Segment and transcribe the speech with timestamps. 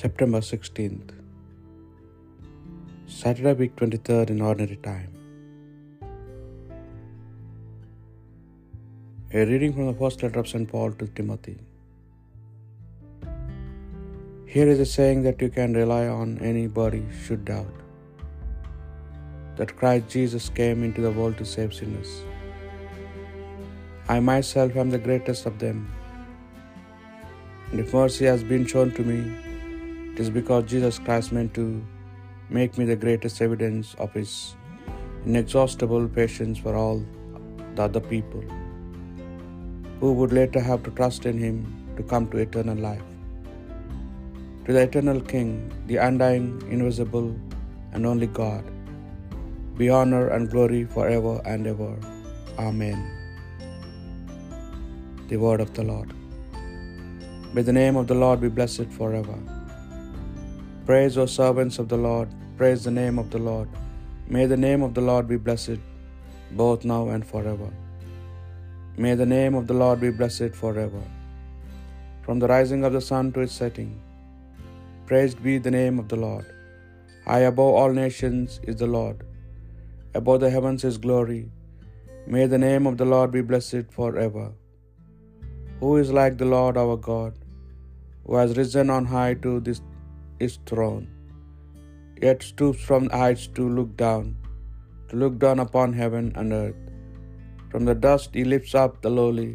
[0.00, 1.08] September 16th,
[3.14, 5.08] Saturday, week 23rd in Ordinary Time.
[9.38, 10.68] A reading from the first letter of St.
[10.74, 11.56] Paul to Timothy.
[14.52, 17.82] Here is a saying that you can rely on anybody should doubt
[19.56, 22.14] that Christ Jesus came into the world to save sinners.
[24.16, 25.84] I myself am the greatest of them.
[27.72, 29.20] And if mercy has been shown to me,
[30.18, 31.64] it is because Jesus Christ meant to
[32.50, 34.56] make me the greatest evidence of His
[35.24, 37.04] inexhaustible patience for all
[37.76, 38.42] the other people
[40.00, 41.58] who would later have to trust in Him
[41.96, 43.04] to come to eternal life.
[44.64, 45.50] To the eternal King,
[45.86, 47.28] the undying, invisible,
[47.92, 48.64] and only God,
[49.76, 51.94] be honor and glory forever and ever.
[52.58, 52.98] Amen.
[55.28, 56.12] The word of the Lord.
[57.54, 59.38] May the name of the Lord be blessed forever.
[60.88, 63.70] Praise, O servants of the Lord, praise the name of the Lord.
[64.34, 65.80] May the name of the Lord be blessed,
[66.60, 67.68] both now and forever.
[69.04, 71.02] May the name of the Lord be blessed forever.
[72.24, 73.90] From the rising of the sun to its setting,
[75.10, 76.46] praised be the name of the Lord.
[77.26, 79.18] High above all nations is the Lord,
[80.20, 81.42] above the heavens is glory.
[82.36, 84.46] May the name of the Lord be blessed forever.
[85.82, 87.34] Who is like the Lord our God,
[88.24, 89.82] who has risen on high to this
[90.42, 91.04] his throne,
[92.26, 94.26] yet stoops from the heights to look down,
[95.08, 96.80] to look down upon heaven and earth.
[97.70, 99.52] From the dust he lifts up the lowly,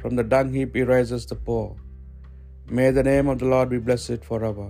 [0.00, 1.68] from the dung heap he raises the poor.
[2.78, 4.68] May the name of the Lord be blessed forever.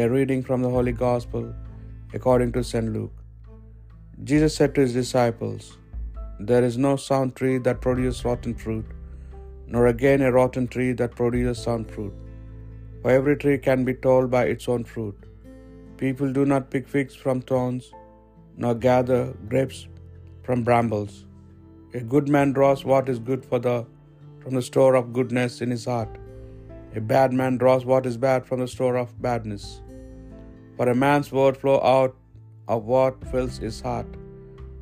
[0.00, 1.44] A reading from the Holy Gospel
[2.16, 2.88] according to St.
[2.96, 3.16] Luke.
[4.28, 5.64] Jesus said to his disciples,
[6.48, 8.86] There is no sound tree that produces rotten fruit,
[9.72, 12.14] nor again a rotten tree that produces sound fruit.
[13.02, 15.16] For every tree can be told by its own fruit.
[15.96, 17.92] People do not pick figs from thorns,
[18.56, 19.86] nor gather grapes
[20.42, 21.26] from brambles.
[21.94, 23.76] A good man draws what is good for the
[24.42, 26.18] from the store of goodness in his heart.
[26.94, 29.64] A bad man draws what is bad from the store of badness.
[30.76, 32.14] For a man's word flow out
[32.68, 34.06] of what fills his heart.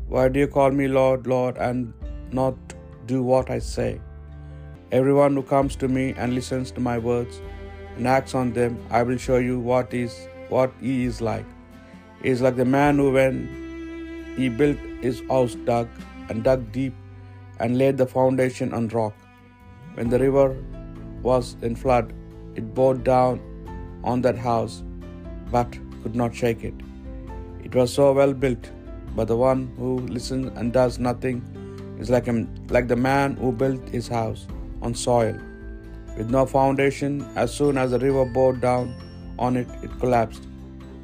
[0.09, 1.93] Why do you call me Lord, Lord, and
[2.31, 2.75] not
[3.07, 4.01] do what I say?
[4.93, 7.41] Everyone who comes to me and listens to my words
[7.97, 11.47] and acts on them, I will show you what is what he is like.
[12.23, 15.89] He is like the man who, when he built his house, dug
[16.29, 16.95] and dug deep
[17.61, 19.15] and laid the foundation on rock.
[19.95, 20.57] When the river
[21.23, 22.13] was in flood,
[22.55, 23.41] it bore down
[24.03, 24.83] on that house,
[25.51, 26.75] but could not shake it.
[27.63, 28.71] It was so well built,
[29.15, 31.43] but the one who listens and does nothing
[32.01, 34.47] is like him, like the man who built his house
[34.83, 35.39] on soil
[36.17, 37.27] with no foundation.
[37.37, 38.95] As soon as the river bore down
[39.39, 40.45] on it, it collapsed,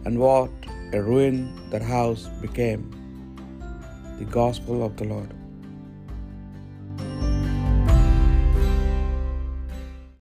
[0.05, 0.51] and what
[0.93, 2.91] a ruin that house became.
[4.19, 5.40] The Gospel of the Lord.